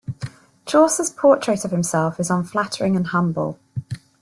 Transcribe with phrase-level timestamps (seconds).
[0.65, 3.59] Chaucer's portrait of himself is unflattering and humble.